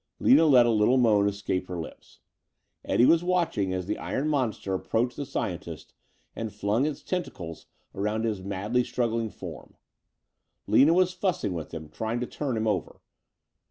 Lina 0.19 0.47
let 0.47 0.65
a 0.65 0.71
little 0.71 0.97
moan 0.97 1.29
escape 1.29 1.67
her 1.67 1.77
lips. 1.79 2.21
Eddie 2.83 3.05
was 3.05 3.23
watching 3.23 3.71
as 3.71 3.85
the 3.85 3.99
iron 3.99 4.27
monster 4.29 4.73
approached 4.73 5.15
the 5.15 5.27
scientist 5.27 5.93
and 6.35 6.51
flung 6.51 6.87
its 6.87 7.03
tentacles 7.03 7.67
around 7.93 8.25
his 8.25 8.41
madly 8.41 8.83
struggling 8.83 9.29
form. 9.29 9.75
Lina 10.65 10.91
was 10.95 11.13
fussing 11.13 11.53
with 11.53 11.71
him, 11.71 11.87
trying 11.87 12.19
to 12.19 12.25
turn 12.25 12.57
him 12.57 12.65
over. 12.65 12.99